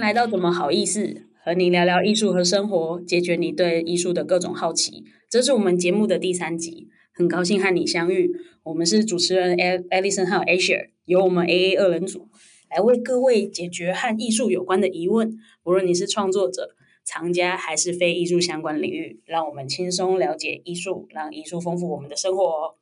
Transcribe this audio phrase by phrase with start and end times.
[0.00, 5.04] 来到怎么好意思和你聊聊艺术和生活，解决你对艺术的各种好奇。
[5.28, 8.32] 这是我们节目的第三集，很高兴和你相遇。
[8.62, 12.28] 我们是主持人 Alison 还有 Asia，由我们 AA 二人组
[12.70, 15.36] 来为各位解决和艺术有关的疑问。
[15.64, 16.70] 无论你是创作者、
[17.04, 22.79] 藏家还是非艺术相关领域，让我们轻松了解艺术，让艺术丰富我们的生活。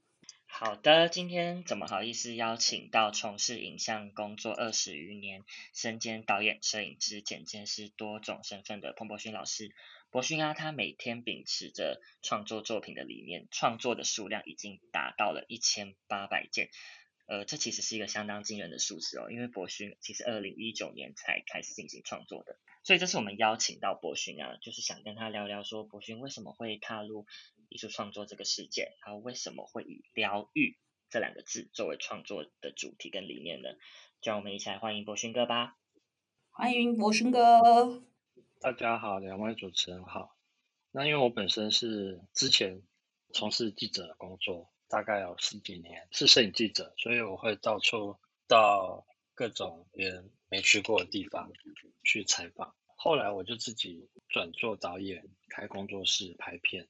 [0.60, 9.72] 好的，今天怎么好意思邀请到从事影像工作二十余年、身兼导演、摄影师、剪接师多种身份的彭博勋老师。
[10.10, 16.70] 博勋啊，他每天秉持着创作作品的理念，创作的数量已经达到了一千八百件。
[17.28, 22.56] 呃，这其实是一个相当惊人的数字哦，因为博勋其实二零一九年才开始进行创作的。
[22.82, 27.26] 所以这次我们邀请到博勋啊，就是想跟他聊聊说，博勋为什么会踏入。
[27.68, 30.76] 艺术创作这个世界，然后为什么会以疗愈
[31.10, 33.68] 这两个字作为创作的主题跟理念呢？
[34.20, 35.76] 就让我们一起来欢迎博勋哥吧。
[36.50, 38.02] 欢迎博勋哥。
[38.60, 40.36] 大家好，两位主持人好。
[40.90, 42.82] 那因为我本身是之前
[43.32, 51.52] 从事记者工作，大概有十几年，是摄影记者，所以我会到处到各种别人没去过的地方
[52.02, 52.74] 去采访。
[52.96, 56.88] 后来我就自己转做导演，开工作室拍片。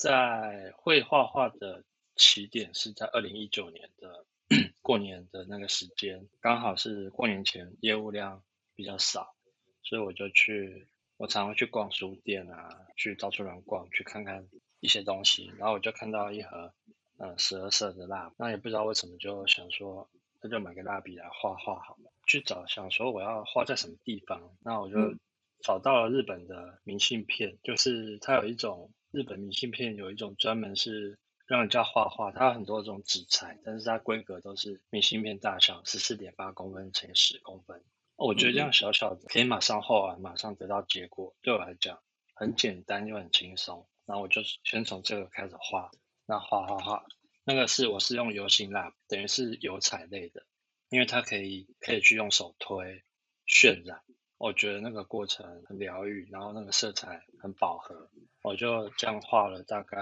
[0.00, 1.84] 在会画画的
[2.16, 4.24] 起点是在二零一九年的
[4.80, 8.42] 过年的那个时间，刚好是过年前，业务量
[8.74, 9.34] 比较少，
[9.82, 14.48] 所以我就去，我常会去逛书店啊，去到处乱逛，去看看
[14.80, 16.72] 一些东西，然后我就看到一盒，
[17.18, 20.08] 呃，十二色的蜡，那也不知道为什么就想说，
[20.40, 25.14] 那就买个蜡笔来画画好了，去找想说我要画在什么地方，那我就
[25.62, 28.90] 找到了日本的明信片，就是它有一种。
[29.12, 37.82] 日本明信片有一种专门是让人家画画，它有很多种纸材，但是它规格都是明信片大小，十四点八公分乘以十公分。
[38.16, 42.00] 我觉得这样小小的可以马上画完，马上得到结果，对我来讲
[42.34, 43.88] 很简单又很轻松。
[44.06, 45.90] 然后我就先从这个开始画，
[46.26, 47.04] 那画画画，
[47.44, 50.44] 那个是我是用油性蜡，等于是油彩类的，
[50.88, 53.02] 因为它可以可以去用手推
[53.46, 54.02] 渲染。
[54.40, 58.08] 我觉得那个过程很疗愈，然后那个色彩很饱和，
[58.40, 59.98] 我就这样画了大概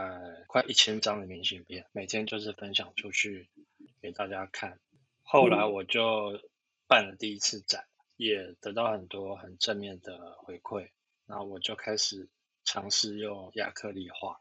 [0.47, 3.49] 快一千张的明信片，每天就是分享出去
[4.01, 4.79] 给大家看。
[5.23, 6.41] 后来我就
[6.87, 10.91] 办了第一次展，也得到很多很正面的回馈，
[11.27, 12.29] 然后我就开始
[12.65, 14.39] 尝试用亚克力画，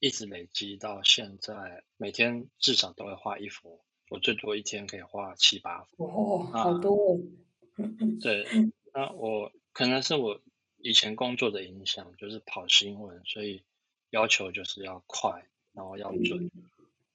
[0.00, 3.80] 一直累积到现在，每天至少都会画一幅，
[4.10, 6.04] 我最多一天可以画七八幅。
[6.04, 7.16] 哦，好多。
[8.20, 8.46] 对。
[8.92, 10.40] 那我可能是我
[10.78, 13.62] 以前工作的影响，就是跑新闻，所以
[14.10, 16.50] 要求就是要快，然后要准。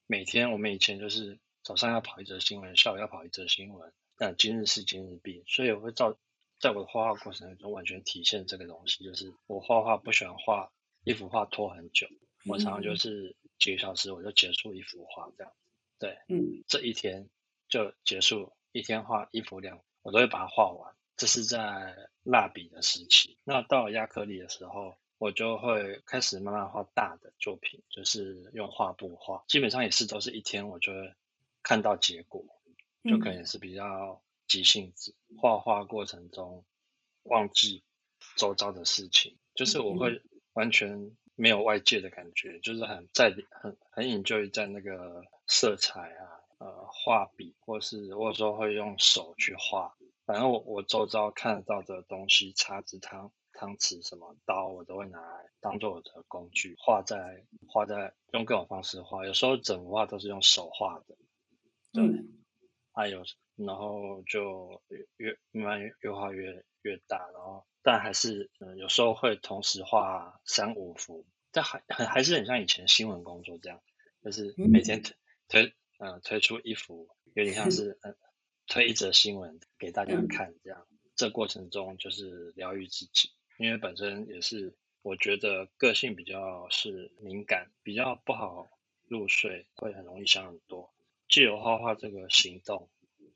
[0.07, 6.15] 每天我们以前就是早上要跑一则新闻，下午要跑一则新闻，但今日事今日毕，所以我会照
[6.59, 10.71] 在我的画画过程中完全体现这个东西，就是我画画不喜欢画
[11.03, 12.07] 一幅画拖很久，
[12.45, 15.51] 我常常就是几个小时我就结束一幅画这样。
[15.97, 17.27] 对，嗯，这一天
[17.67, 20.93] 就结束，一天画一幅两，我都会把它画完。
[21.17, 31.13] 这是在蜡笔的时期，那到了亚克力的时候，我就会开始慢慢画大的作品，就是用画布画，基本上也是都是一天，我就会
[31.63, 32.45] 看到结果，
[33.03, 36.65] 就可能是比较急性子，画画过程中
[37.23, 37.81] 忘记
[38.35, 40.21] 周遭的事情，就是我会
[40.51, 49.95] 完全没有外界的感觉，就是很在很很 enjoy 在那个色彩啊，呃，画笔，或是或者说会用手去画。
[50.25, 61.15] 反正我我周遭看得到的东西，叉子、汤汤匙、什么刀，我都会拿来当做我的工具，画在画在用各种方式画，有时候整幅画都是用手画的，
[61.93, 62.03] 对，
[62.91, 63.23] 还有
[63.55, 64.81] 然后就
[65.17, 73.79] 越慢慢越画越越大，然后但还是嗯有时候会同时画三五幅，但还还还是很像以前新闻工作这样，
[74.23, 75.13] 就是每天推
[75.47, 78.17] 推嗯推出一幅，有点像是嗯。
[78.67, 88.69] 推一则新闻给大家看，这样这过程中就是疗愈自己，因为本身也是我觉得个性比较是敏感，比较不好
[89.07, 90.91] 入睡，会很容易想很多。
[91.29, 92.89] 借由画画这个行动，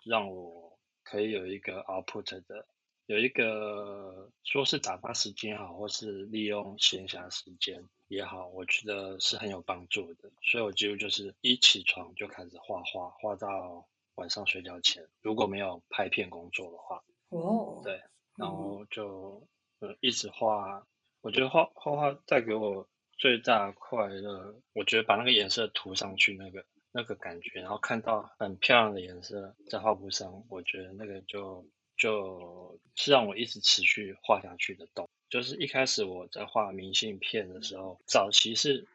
[0.03, 2.67] 让我可以有一个 output 的，
[3.05, 10.31] 有一个说是打发时间好，或是利用闲暇时间也好，我觉得是很有帮助的。
[10.41, 13.87] 所以我几乎就是一起床就开始画画，画到。
[14.19, 18.01] 晚上睡觉前，如果没有拍片工作的话，哦，对，
[18.35, 19.47] 然后就
[19.79, 20.85] 呃一直画。
[21.21, 22.87] 我觉得画画画带给我
[23.17, 31.65] 最大快乐，我觉得把那个颜色涂上去，那个那个感觉，然后看到很漂亮的颜色在画布上，我觉得那个就
[31.97, 35.09] 就是让我一直持续画下去的动。
[35.29, 38.87] 就是一开始我在画明信片的时候，早期是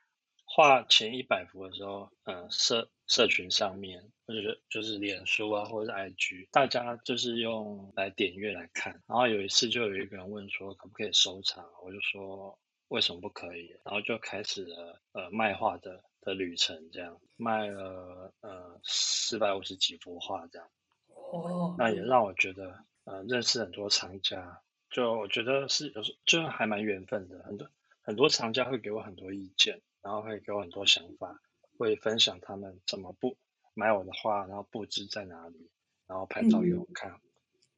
[0.46, 8.92] 画前一百幅的时候，嗯，社社群上面或者就是脸书啊，或者是 IG，大家就是用来点阅来看。
[9.06, 11.64] 然后有一次就有一个人问说，可不可以收藏？
[11.82, 12.58] 我就说
[12.88, 13.76] 为什么不可以？
[13.84, 20.68] 然后就开始了呃卖画的的旅程，这样卖了呃四百五十几幅画这样。
[21.08, 24.60] 哦，那也让我觉得呃认识很多藏家。
[24.90, 27.68] 就我觉得是有时就还蛮缘分的，很多
[28.00, 31.40] 很多藏家会给我很多意见，然后会给我很多想法，
[31.78, 33.36] 会分享他们怎么布
[33.74, 35.70] 买我的画，然后布置在哪里，
[36.06, 37.20] 然后拍照给我看。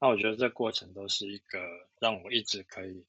[0.00, 1.58] 那我觉得这过程都是一个
[2.00, 3.06] 让我一直可以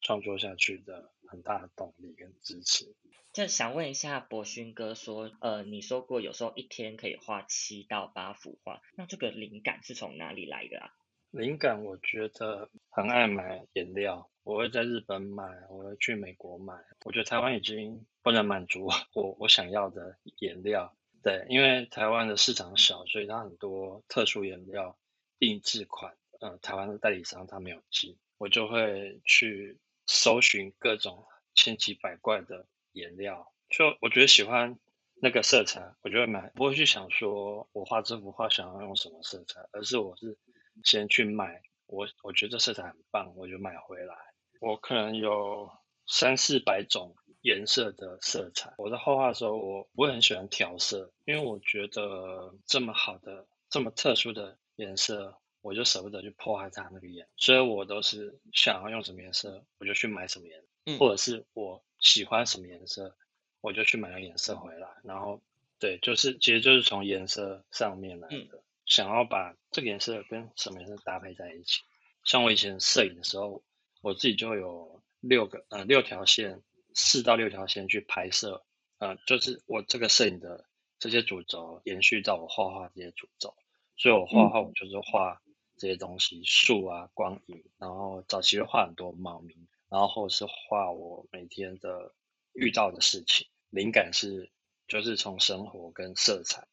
[0.00, 2.94] 创作下去的很大的动力跟支持。
[3.32, 10.90] 就想问一下博勋哥说，呃，你说过有时候一天可以画七到八幅画，那这个灵感是从哪里来的啊？
[11.30, 16.74] 灵感，我觉得很爱买颜料，我会在日本买，我会去美国买。
[17.04, 20.92] 我觉得台湾已经不能满足我 我想要的颜料，
[21.22, 24.98] 对，因为台湾的市场小，所以它很多特殊颜料
[25.38, 29.78] 定制款，嗯，台湾的代理商他没有进，我就会去
[30.08, 31.24] 搜寻各种
[31.54, 34.76] 千奇百怪的颜料，就我觉得喜欢
[35.22, 40.36] 那个色彩，我就会买，不会去想说我画这幅画想要用什么色彩，而是我是。
[40.84, 44.14] 先去买，我我觉得色彩很棒，我就买回来。
[44.60, 45.70] 我可能有
[46.06, 47.14] 三四百种
[47.46, 48.74] 颜色的色彩。
[48.76, 57.28] 我在画画的时候，我不会很喜欢调色，因为我觉得这么好的、这么特殊的颜色，我就舍不得去破坏它那个颜。
[57.36, 63.16] 所以我都是想要用什么颜色，我就去买什么颜色，或者是我喜欢什么颜色，
[63.60, 64.88] 我就去买个颜色回来。
[65.04, 65.40] 然后，
[65.78, 68.60] 对，就是其实就是从颜色上面来的。
[68.86, 71.82] 想要把这个颜色跟什么颜色搭配在一起，
[72.24, 73.62] 像我以前摄影的时候，
[74.02, 76.62] 我自己就有六个呃六条线，
[76.96, 78.64] 四到六条线去拍摄，
[78.98, 80.64] 呃，就是我这个摄影的
[80.98, 83.54] 这些主轴延续到我画画这些主轴，
[83.96, 85.40] 所以我画画我就是画
[85.76, 89.54] 这些东西，树啊光影，然后早期会画很多猫咪，
[89.88, 92.12] 然后或是画我每天的
[92.52, 94.50] 遇到的事情，灵感是
[94.88, 96.66] 就是从生活跟色彩，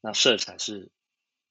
[0.00, 0.92] 那色彩是。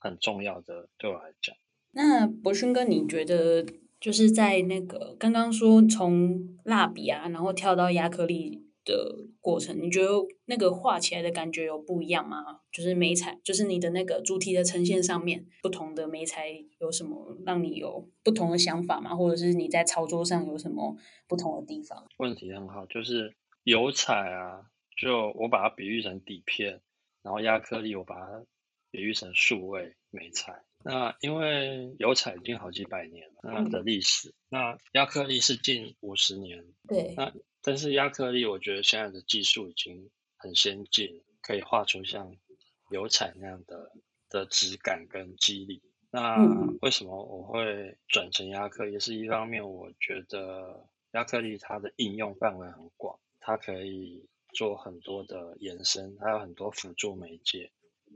[0.04, 1.56] 很重要的，对我来讲。
[1.92, 3.64] 那博勋哥，你觉得
[4.02, 10.10] 就是在那个刚刚说从蜡笔啊，然后跳到亚克力的过程，你觉得
[10.46, 12.62] 那个画起来的感觉有不一样吗？
[12.72, 16.48] 就是美彩，就是你的那个主题的呈现上面，不同的美彩
[16.80, 19.16] 有什么让你有不同的想法吗？
[19.16, 20.98] 或者是你在操作上有什么
[21.28, 22.06] 不同的地方？
[22.18, 24.64] 问题很好，就是油彩啊，
[24.98, 26.82] 就我把它比喻成底片，
[27.22, 28.44] 然后亚克力我把它。
[28.94, 36.66] 比喻成数位美彩，那因为油彩已经好几百年了的历史，那亚克力是近五十年。
[36.88, 37.14] 对。
[37.16, 42.36] 那但是亚克力，我觉得现在的技术已经很先进，可以画出像
[42.90, 43.92] 油彩那样的
[44.30, 45.82] 的质感跟肌理。
[46.10, 46.38] 那
[46.82, 49.00] 为什么我会转成亚克力？
[49.00, 57.72] 是一方面，我觉得亚克力它的应用范围很广，它可以做很多的延伸，它有很多辅助媒介。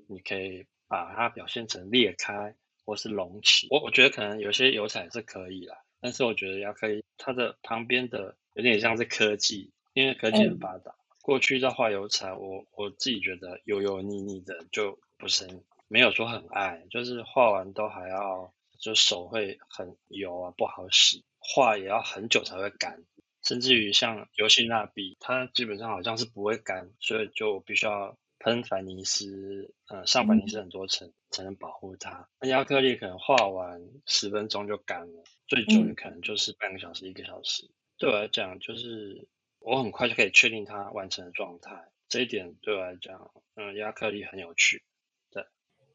[0.10, 10.96] 你可以把它表现成裂开或是隆起，我我觉得可能有些油彩是可以啦，但是我觉得要可以它的旁边的有点像是科技，因为科技很发达。
[11.24, 15.48] 过去在画油彩，我我自己觉得油油腻腻的就不是
[15.88, 23.04] 没有说很爱，就是画完都还要就手会很油啊，不好洗，画也要很久才会干，
[23.42, 28.16] 甚至于像油性蜡笔，它基本上好像是不会干，所以就必须要。
[28.46, 32.30] 喷凡尼斯，呃，上凡尼斯很多层才能保护它。
[32.40, 37.72] 那亚克力可能画完十分钟就干了，最久的可能就是半个小时、一个小时。
[37.98, 41.90] 对我来讲，就是我很快就可以确定它完成的状态。
[42.08, 44.84] 这一点对我来讲，嗯，亚克力很有趣。
[45.32, 45.44] 对。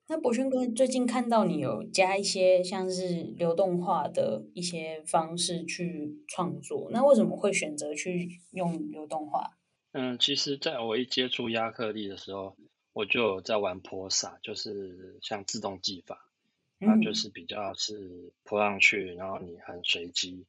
[0.09, 9.57] 那博轩哥最近看到你有加一些像是流动画的一些方式去创作，那为什么会选择去用流动画？
[9.93, 12.57] 嗯，其实在我一接触亚克力的时候，
[12.93, 16.29] 我就有在玩泼洒，就是像自动技法，
[16.79, 20.47] 它就是比较是泼上去，然后你很随机，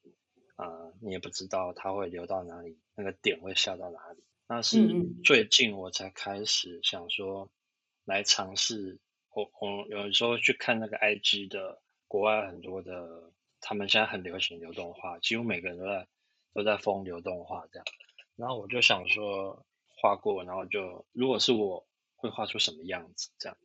[0.58, 4.24] 啊，你也不知道它会流到哪里，那个点会下到哪里。
[4.48, 4.78] 那是
[5.24, 7.50] 最近我才开始想说，
[8.06, 9.00] 来尝试。
[9.34, 13.32] 我我有时候去看那个 IG 的国外很多的，
[13.62, 16.08] 他们现在很流行流动画，几乎每个人都在
[16.54, 17.86] 都在疯流动画这样。
[18.36, 21.86] 然后我就想说画过，然后就如果是我
[22.16, 23.58] 会画出什么样子这样，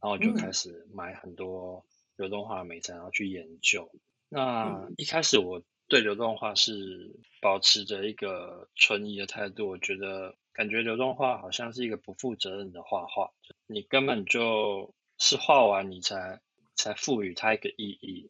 [0.00, 1.84] 然后我就开始买很多
[2.16, 3.90] 流动画的美材，然后去研究。
[4.28, 13.30] 那一开始我对流动画是保持着一个存疑的态度，我觉得感觉流动画好像是一个不负责任的画画，
[13.66, 16.40] 你根本就是画完你才
[16.74, 18.28] 才赋予它一个意义，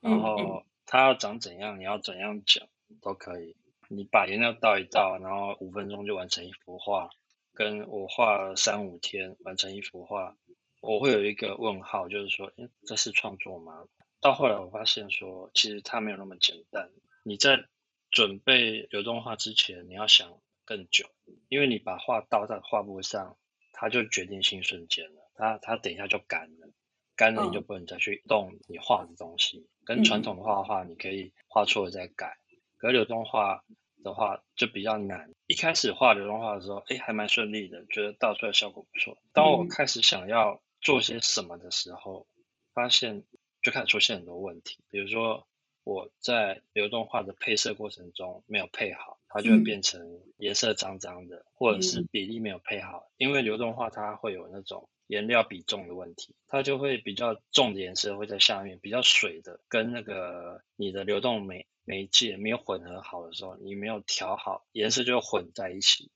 [0.00, 2.68] 然后它要长怎样，你要怎样讲
[3.00, 3.56] 都可以。
[3.88, 7.10] 你把颜料倒一倒，然后五分钟就完成一幅画，
[7.52, 10.36] 跟我画了三五天完成一幅画，
[10.80, 13.84] 我会有一个问号，就是说，诶，这是创作吗？
[14.20, 16.90] 到后来我发现说，其实它没有那么简单。
[17.24, 17.64] 你在
[18.10, 21.06] 准备流动画之前，你要想更久，
[21.48, 23.36] 因为你把画倒在画布上，
[23.72, 26.68] 它就决定性瞬间了，它它等一下就干了，
[27.16, 29.68] 干了你就不能再去动你画的东西。
[29.84, 32.38] 跟传统的画画，你可以画错了再改，
[32.86, 33.64] 可流动画。
[34.04, 35.32] 的话就比较难。
[35.46, 39.16] 一开始画流动画的时候，哎，还蛮顺利的，觉得倒出来效果不错。
[39.32, 42.26] 当我开始想要做些什么的时候，
[42.74, 43.24] 发现
[43.62, 44.76] 就开始出现很多问题。
[44.90, 45.46] 比如说
[45.84, 53.08] 我在流动画的配色过程中没有配好，它就会变成颜色脏脏的，或者是比例没有配好。
[53.16, 66.10] 因为流动画它会有那种颜料比重的问题，它就会比较重的颜色会在下面，比较水的跟那个你的流动媒媒介没有混合好的时候，你没有调好颜色就混在一起，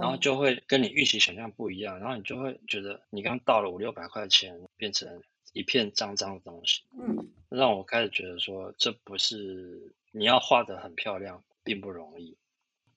[0.00, 12.36] 然后就会跟你预期想象不一样，然后你就会觉得你刚倒了五六百块钱，变成一片脏脏的东西，嗯，让我开始觉得说这不是你要画的很漂亮，并不容易，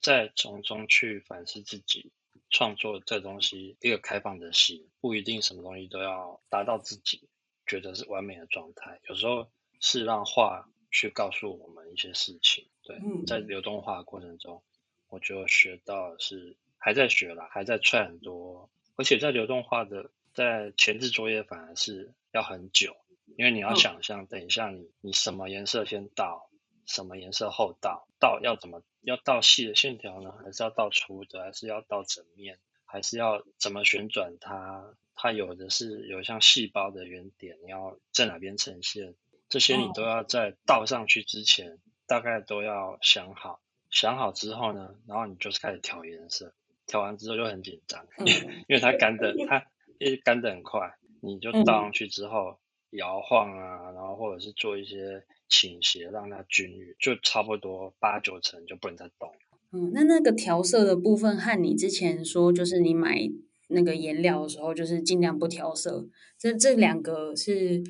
[0.01, 2.11] 再从中去反思自己
[2.49, 7.29] 创作这东西一个开放的心，不一定什么东西都要达到自己
[7.67, 9.47] 觉得是完美的状态，有时候
[9.79, 10.67] 是让画。
[10.91, 14.63] 去告诉我们一些事情，对，在流动化过程中，
[15.09, 22.95] 我就学到是还在学啦，还在踹很多，而且在流动化的在前置作业反而是要很久，
[23.37, 26.49] 因为你要想象，等一下你你什么颜色先倒，
[26.85, 30.33] 什么颜色后倒，倒要怎么要倒细的线条呢？
[30.43, 31.43] 还是要倒粗的？
[31.43, 32.59] 还是要倒整面？
[32.85, 34.95] 还是要怎么旋转它？
[35.19, 39.15] 它有的是有像细胞的圆点，你要在哪边呈现？
[39.49, 43.61] 这些你都要在倒上去之前，大概都要想好。
[43.89, 46.53] 想好之后呢，然后你就是开始调颜色。
[46.85, 48.05] 调完之后就很紧张，
[48.67, 49.65] 因为它干的，它
[49.99, 52.59] 因为干的很快，你就倒上去之后
[52.91, 59.33] 摇晃啊，然后或者是做一些倾斜，让它均匀，就差不多八九成就不能再动。
[59.71, 63.29] 嗯，那那个调色的部分和你之前说，就是你买
[63.67, 67.83] 那个颜料的时候，就是尽量不调色，这这两个是。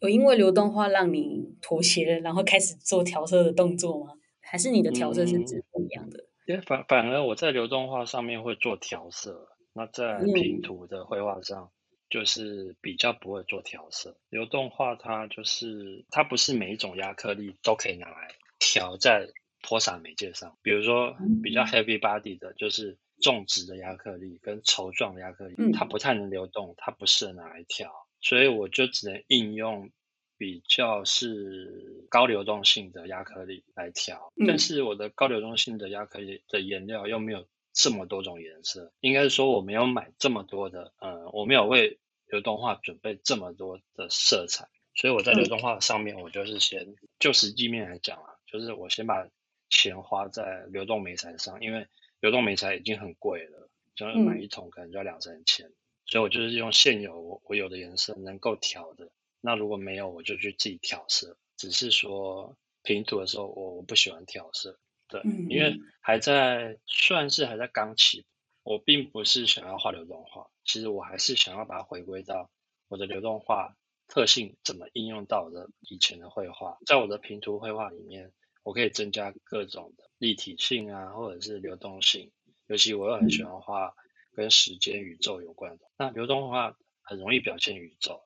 [0.00, 4.14] 有因为流动画让你妥协了，然后开始做调色的动作吗？
[4.40, 6.24] 还是你的调色是指不一样的？
[6.46, 11.70] 因为反反而我在流动画上面会做调色，那在平涂的绘画上
[12.08, 14.18] 就是比较不会做调色。
[14.30, 19.28] 流动画它就是它不是每一种亚克力都可以拿来调在
[19.62, 27.92] 泼洒媒介上，比如说比较 heavy body 的，就是重质的亚克力跟稠状的亚克力，它不太能流动，它不适合拿来调。
[28.20, 29.90] 所以我就只能应用
[30.36, 49.28] 比较是高流动性的亚克力来调，但是我的高流动性的亚克力的颜料又没有这么多种颜色，应该是说我没有买这么多的，呃，我没有为流动画准备这么多的色彩，所以我在流动画上面，我就是先就实际面来讲啊，就是我先把
[49.68, 51.86] 钱花在流动媒材上，因为
[52.20, 55.70] 流动媒材已经很贵了，就是买一桶可能就要两三千。
[56.10, 61.36] 所以我就是用现有我我有的颜色能够调的，那如果没有我就去自己调色。
[61.56, 64.76] 只是说平涂的时候我我不喜欢调色，
[65.06, 68.26] 对，因为还在算是还在刚起，
[68.64, 72.50] 我并不是想要画流动画，其实我还是想要把它回归到
[72.88, 73.76] 我的流动画
[74.08, 78.32] 特性怎么应用到我的以前的绘画，在我的平涂绘画里面，
[78.64, 82.32] 我可以增加各种的立体性啊，或者是流动性，
[82.66, 83.94] 尤其我又很喜欢画。
[84.40, 88.22] 跟时间、宇宙有关的，那流动画很容易表现宇宙，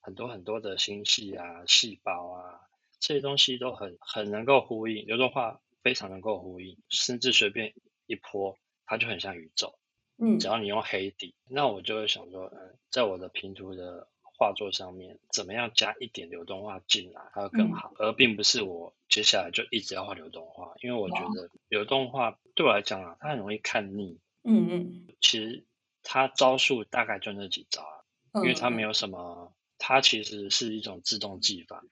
[0.00, 2.58] 很多很多的星系啊、细胞啊，
[2.98, 5.06] 这些东西都很很能够呼应。
[5.06, 7.74] 流动画非常能够呼应，甚至随便
[8.06, 9.78] 一泼，它就很像宇宙。
[10.18, 24.18] 嗯，只要你用黑底，那我就会想说，嗯，在我的平图的画作上面，怎么样加一点流动画进来，它会更好，而并不是我接下来就一直要画流动画，因为我觉得流动画对我来讲啊，它很容易看腻。
[24.44, 25.64] 嗯嗯，其实
[26.02, 31.84] 他招数大概就那几招啊，因为他没有什么，他其实是一种自动技法，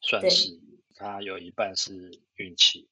[0.00, 0.60] 算是
[0.96, 2.88] 他有一半是运气，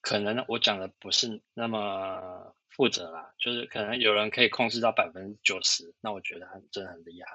[0.00, 7.28] 可能我讲的不是那么负责啦，就是可能有人可以控制到百分之九十，那我觉得他真的很厉害。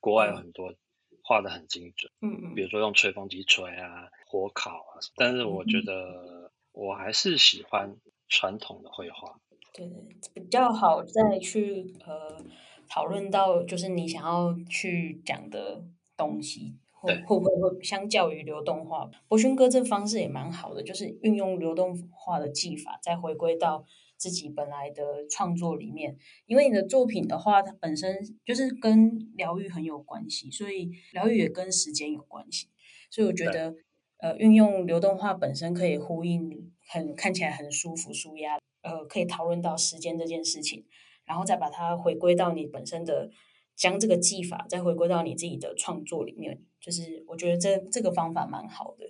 [0.00, 0.74] 国外有很多
[1.22, 5.02] 画的很精准，嗯嗯，比如说用吹风机吹啊、火烤啊。
[5.16, 7.96] 但是我觉得我还是喜欢
[8.28, 9.40] 传统的绘画。
[9.78, 12.44] 对对，比较好再去呃
[12.88, 15.84] 讨论到就是你想要去讲的
[16.16, 23.84] 东西，会会不会会相较于流动画，博勋哥这方式也蛮好的，就是运用流动画的技法，再回归到
[24.16, 26.16] 自己本来的创作里面。
[26.46, 32.66] 因为你的作品的话，它本身就是跟疗愈很有关系，所以疗愈也跟时间有关系。
[33.10, 33.76] 所以我觉得，
[34.18, 38.57] 呃，运用流动画本身可以呼应，很看起来很舒服、舒压。
[38.82, 40.86] 呃，可以讨论到时间这件事情，
[41.24, 43.30] 然后再把它回归到你本身的，
[43.76, 49.06] 将这个技法再回归到你自己的创作里面，就是我觉得这这个方法蛮好的。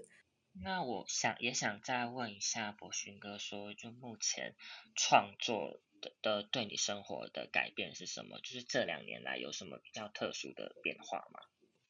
[0.61, 4.57] 那我想也想再问一下博勋哥，说就目前
[4.97, 8.39] 创作的的对你生活的改变是什么？
[8.41, 11.41] 就是这两年来有什么比较特殊的变化吗？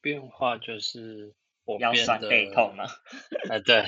[0.02, 2.85] 变化就是我腰酸背痛吗？
[3.49, 3.87] 哎，对，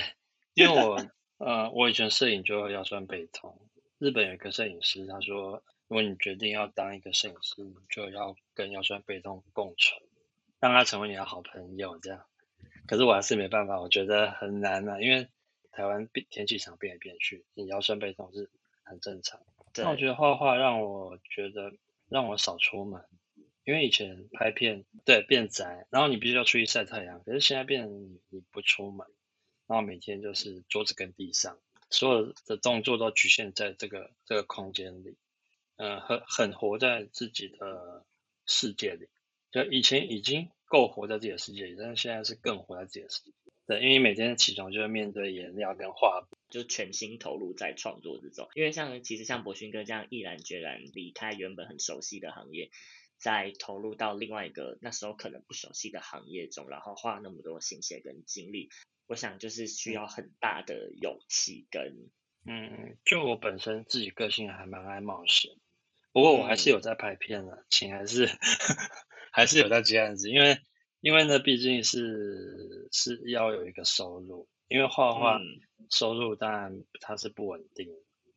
[0.55, 0.97] 因为我
[1.37, 3.69] 呃，我以前摄影就腰酸背痛。
[4.01, 10.01] 日本有一个摄影师，他说：“如果你决定要当一个摄影师，你就要跟腰酸背痛共存，
[10.59, 12.25] 让他成为你的好朋友。”这样，
[12.87, 15.27] 可是我还是没办法，我觉得很难啊，因为
[15.71, 18.49] 台湾变天气常变来变去，你腰酸背痛是
[18.81, 19.39] 很正常。
[19.75, 21.71] 那我觉得画画让我觉得
[22.09, 23.05] 让我少出门，
[23.65, 29.05] 因为以前拍片对变宅，然后你必须要出去晒太阳，可是现在变你你不出门，
[29.67, 31.59] 然后每天就是桌子跟地上。
[31.91, 35.17] 所有的动作都局限在这个这个空间里，
[35.75, 38.05] 嗯，很很活在自己的
[38.47, 39.07] 世界里。
[39.51, 43.31] 就以前已经够活在自己的世界里，但是现在是更活在自己的世界。
[43.67, 48.47] 对，因为每天起床就要面对颜料跟画布，就全心投入在创作之中。
[48.55, 52.71] 因为像其实像博勋哥这样毅然决然离开原本很熟悉的行业，
[53.17, 58.69] 再投入到另外一个那时候可能不熟悉的行业中，然后花那么多心血跟精力。
[59.11, 62.09] 我想就是需要很大的勇气跟，
[62.45, 65.51] 嗯，就我本身自己个性还蛮爱冒险，
[66.13, 68.29] 不过我还是有在拍片了，钱还是
[69.33, 70.59] 还是有在接案子，因为
[71.01, 75.41] 因为呢毕竟是是要有一个收入，因为画画
[75.89, 77.89] 收入当然它是不稳定，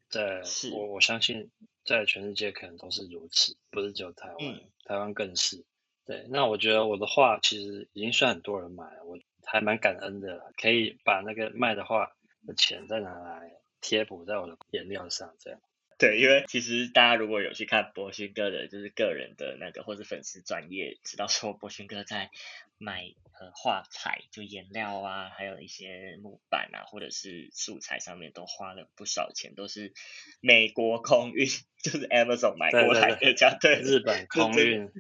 [0.09, 1.53] 在我我相信
[1.85, 5.65] 在全世界可能都是如此，不是只有台湾，台湾更是。
[6.05, 9.17] 对，那我觉得我的画其实已经算很多人买了，我。
[9.47, 12.13] 还蛮感恩的，可以把那个卖的画
[12.47, 15.61] 的钱再拿来贴补在我的颜料上，这样。
[15.97, 22.31] 对，因为其实大家如果有去看博勋哥的，就是个人的那个或者粉丝专业，知道说博勋哥在
[22.79, 29.93] 买呃画材，就颜料啊，还有一些木板啊，或者是素材上面都花了不少钱，都是
[30.41, 31.47] 美国空运，
[31.81, 34.91] 就是 Amazon 买过来的，这样对，日本空运，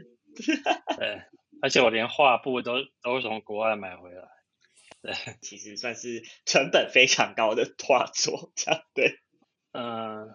[0.96, 1.22] 对，
[1.60, 4.23] 而且我连画布都都从国外买回来。
[5.04, 5.12] 对，
[5.42, 9.20] 其实算是成本非常高的画作，这样对。
[9.72, 10.34] 嗯，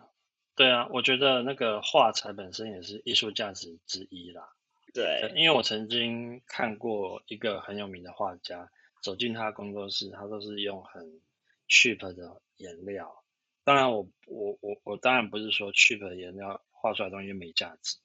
[0.55, 4.47] 对啊，我觉得那个画材本身也是艺术价值之一啦。
[4.93, 8.69] 对，因为我曾经看过一个很有名的画家，
[9.01, 11.19] 走进他工作室，他都是用很
[11.67, 13.23] cheap 的颜料。
[13.63, 17.97] 当然，我我我我当然不是说 cheap 的颜料画出来东西没价值。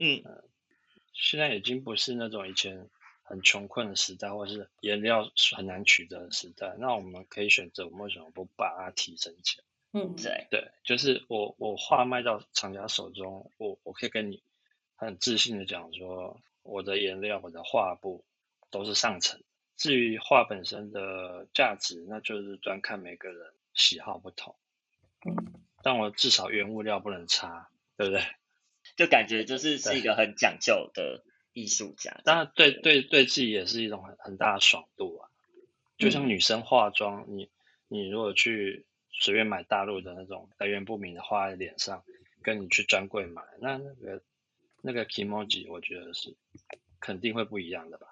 [0.00, 0.24] 嗯，
[1.12, 2.90] 现在已经不是那种以前。
[3.28, 9.64] 很穷困的时代，或者是颜料很难取得的时代，那我们可以选择，我们为什么不把它提升起来？
[9.92, 14.42] 嗯，对，对，就是我我画卖到厂家手中，我我可以跟你
[14.96, 18.24] 很自信的讲说，我的颜料、我的画布
[18.70, 19.42] 都是上乘。
[19.76, 24.56] 至于画本身的价值，那就是专看每个人喜好不同。
[25.26, 28.22] 嗯，但我至少原物料不能差，对不对？
[28.96, 31.22] 就感觉就是是一个很讲究的。
[31.58, 35.28] 艺术家，当然对对对自己也是一种很很大的爽度啊。
[35.96, 37.48] 就像女生化妆，你
[37.88, 42.04] 你如果去随便买大陆的那种来源不明的画在脸上，
[42.42, 44.22] 跟你去专柜买，那那个
[44.80, 46.34] 那个 emoji 我觉得是
[47.00, 48.06] 肯定会不一样的吧？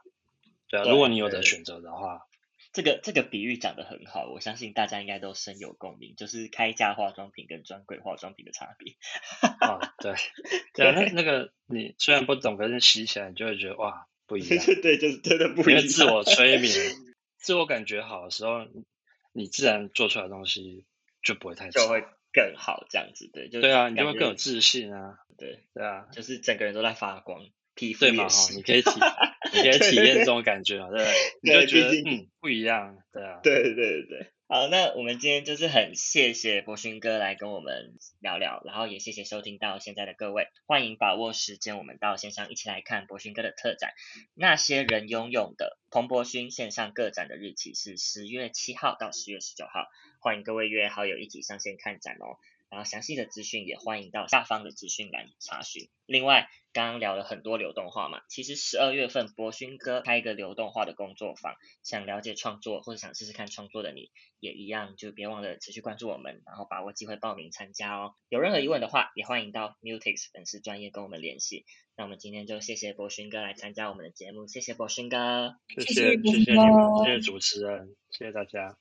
[0.69, 2.27] 对啊，如果你有的选择的话。
[2.77, 8.97] 这个这个比喻讲的很好，我相信大家应该都深有共鸣，就是开价化妆品跟专柜化妆品的差别。
[9.65, 10.13] 啊，对，
[10.75, 14.63] 对，那那个你虽然不懂，可是洗起来你就会觉得哇，不一样。
[14.83, 15.83] 对，就是真的不一样。
[15.89, 16.71] 自我催眠，
[17.41, 18.67] 自我感觉好的时候，
[19.33, 20.85] 你自然做出来的东西
[21.23, 27.41] 就不会太就会更好这样子，对，就对啊，你就会更有自信啊，对，对啊，就是整个人都在发光。
[28.01, 28.91] 对嘛哈，你可以体，
[29.57, 31.07] 你可以体验这种感觉啊，对，
[31.43, 43.91] 你就觉得嗯不一样，对啊，对对对好，那我们今天就是很谢谢博勋哥来跟我们聊聊，然后也谢谢收听到现在的各位，欢迎把握时间，我们到线上一起来看博勋哥的特展。
[44.35, 49.89] 那些人拥有的彭博勋线上个展的日期是十月七号到十月十九号，
[50.21, 52.39] 欢迎各位约好友一起上线看展哦。
[52.69, 55.89] 然后详细的资讯也欢迎到下方的资讯栏查询。
[56.05, 64.11] 另外，刚刚聊了很多流动画嘛，其实十二月份博勋哥开一个流动画的工作坊，想了解创作或者想试试看创作的你，
[64.41, 68.13] 也一样就别忘了持续关注我们，然后把握机会报名参加哦。
[68.29, 71.65] 有任何疑问的话，也欢迎到 Mutix 粉丝专业跟我们联系。
[71.97, 78.75] 那我们今天就谢谢博勋哥来参加我们的节目，谢谢博勋哥，谢谢谢谢你们，谢谢主持人，谢谢大家。